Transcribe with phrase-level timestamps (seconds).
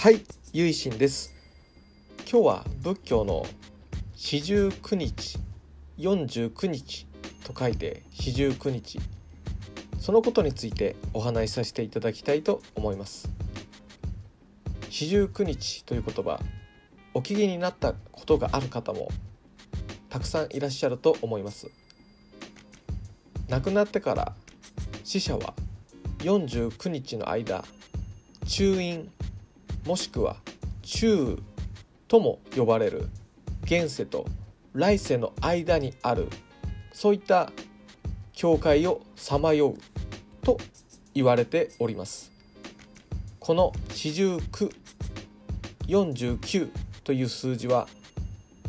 [0.00, 0.20] はい、
[0.52, 1.34] ゆいしんです。
[2.18, 3.44] 今日は仏教の
[4.14, 5.40] 四十九日、
[5.96, 7.08] 四十九日
[7.42, 9.00] と書いて四十九日。
[9.98, 13.28] そのことについてお話しさせていただきたいと思います。
[14.88, 16.38] 四十九日という言葉、
[17.12, 19.08] お聞きになったことがある方も
[20.10, 21.72] たくさんいらっしゃると思います。
[23.48, 24.32] 亡くなってから
[25.02, 25.54] 死者は
[26.18, 27.64] 49日の間
[28.46, 29.08] 中陰
[29.86, 30.36] もしくは
[30.82, 31.38] 中
[32.08, 33.08] とも呼ばれる
[33.64, 34.26] 現世と
[34.72, 36.28] 来世の間にある
[36.92, 37.52] そういった
[38.32, 39.76] 境界をさまよう
[40.44, 40.58] と
[41.14, 42.32] 言われております
[43.40, 44.70] この四十九
[45.86, 46.70] 49
[47.04, 47.88] という数字は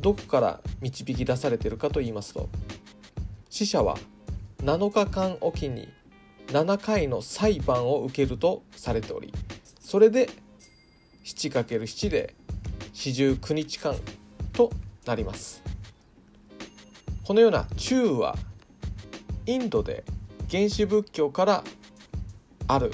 [0.00, 2.48] どこから導き出されているかと言いますと
[3.50, 3.98] 死者は
[4.62, 5.88] 7日間おきに
[6.48, 9.32] 7回の裁判を受けるとされており
[9.80, 10.30] それで
[11.34, 12.34] 7×7 で
[12.92, 13.94] 四十九日間
[14.52, 14.70] と
[15.06, 15.62] なります。
[17.24, 18.36] このような中は
[19.46, 20.04] インドで
[20.50, 21.64] 原始仏教から
[22.66, 22.90] ある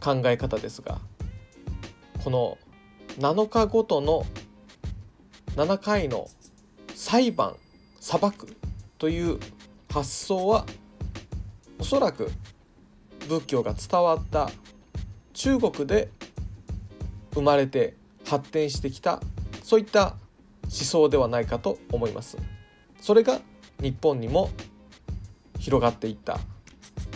[0.00, 1.00] 考え方ですが
[2.24, 2.58] この
[3.18, 4.24] 7日ごとの
[5.56, 6.28] 7回の
[6.94, 7.56] 裁判
[8.00, 8.56] 裁く
[8.96, 9.38] という
[9.92, 10.64] 発想は
[11.78, 12.30] おそらく
[13.28, 14.50] 仏教が伝わった
[15.34, 16.10] 中国で
[17.32, 19.20] 生まれて発展してきた
[19.62, 20.16] そういった
[20.64, 22.36] 思想ではないかと思います。
[23.00, 23.40] それが
[23.80, 24.50] 日本にも
[25.58, 26.38] 広がっていった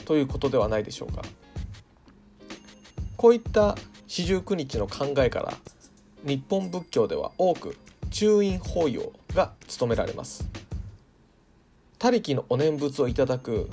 [0.05, 1.23] ということではないでしょうか。
[3.17, 5.55] こういった四十九日の考えから
[6.25, 7.77] 日本仏教では多く
[8.11, 10.49] 中陰法要が務められます。
[11.99, 13.71] 他力のお念仏をいただく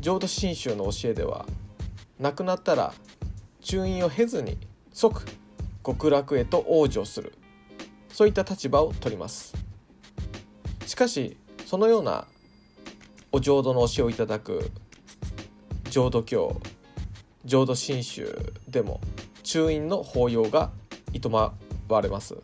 [0.00, 1.44] 浄土真宗の教えでは
[2.18, 2.94] 亡くなったら
[3.60, 4.56] 中陰を経ずに
[4.92, 5.24] 即
[5.84, 7.34] 極楽へと往生する。
[8.12, 9.54] そういった立場を取ります。
[10.86, 11.36] しかし
[11.66, 12.26] そのような
[13.32, 14.70] お浄土の教えをいただく
[15.90, 16.60] 浄土教
[17.44, 19.00] 浄土真宗でも
[19.42, 20.70] 中陰の法要が
[21.14, 21.54] 営ま
[21.88, 22.36] われます。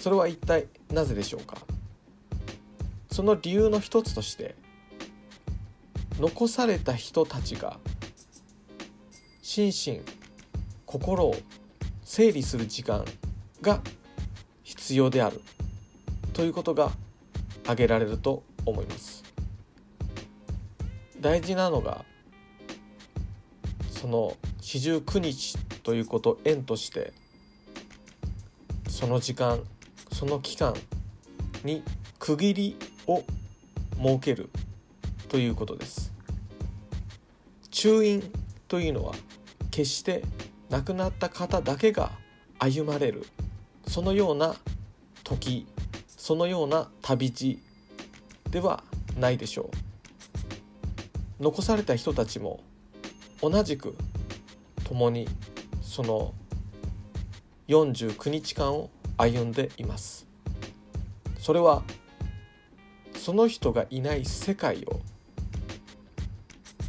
[0.00, 1.56] それは一体なぜでしょうか？
[3.10, 4.54] その理由の一つとして
[6.20, 7.78] 残された人たちが
[9.42, 10.02] 心身
[10.86, 11.34] 心を
[12.08, 13.04] 整理する時間
[13.60, 13.82] が
[14.64, 15.42] 必要である。
[16.32, 16.90] ということが
[17.64, 19.22] 挙げられると思います。
[21.20, 22.06] 大事なのが
[23.90, 27.12] その四十九日ということを縁として
[28.88, 29.62] その時間
[30.10, 30.72] その期間
[31.62, 31.82] に
[32.18, 32.76] 区切り
[33.06, 33.22] を
[33.98, 34.48] 設ける
[35.28, 36.10] ということです。
[37.70, 38.22] 中陰
[38.66, 39.14] というのは
[39.70, 40.22] 決して
[40.70, 42.10] 亡くなった方だけが
[42.58, 43.26] 歩まれる。
[43.86, 44.54] そのような
[45.24, 45.66] 時
[46.08, 47.58] そのような旅路
[48.50, 48.82] では
[49.18, 49.70] ないでしょ
[51.40, 51.42] う。
[51.42, 52.60] 残された人たちも
[53.40, 53.96] 同じく
[54.84, 55.28] 共に
[55.80, 56.34] その
[57.68, 60.26] 49日間を歩んでいます。
[61.38, 61.82] それは
[63.16, 65.00] その人がいない世界を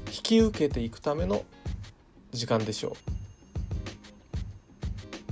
[0.08, 1.44] 引き受けていくための
[2.32, 3.19] 時間でしょう。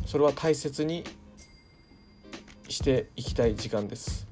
[0.07, 1.03] それは大切に
[2.69, 4.25] していきたい時間です。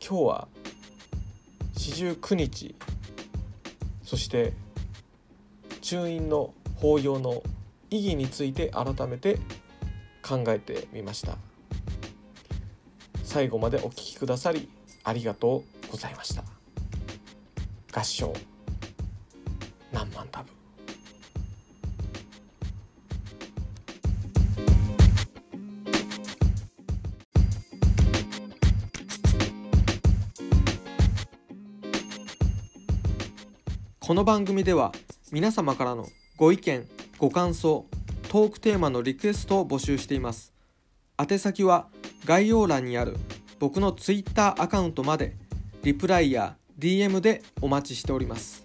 [0.00, 0.48] 今日は
[1.76, 2.76] 四十九日
[4.04, 4.52] そして
[5.80, 7.42] 中陰の法要の
[7.90, 9.40] 意義について改めて
[10.22, 11.36] 考えてみました。
[13.24, 14.68] 最後までお聴きくださり
[15.02, 16.44] ありがとうございました。
[17.92, 18.32] 合唱
[19.92, 20.53] 何万タブ？
[34.06, 34.92] この番組では
[35.32, 36.06] 皆様からの
[36.36, 36.86] ご意見
[37.16, 37.86] ご感想
[38.28, 40.52] トークテーマのリクエストを募集しています。
[41.18, 41.88] 宛先は
[42.26, 43.16] 概要欄にある
[43.58, 45.36] 僕の Twitter アカウントまで
[45.84, 48.63] リプライや DM でお待ちしております。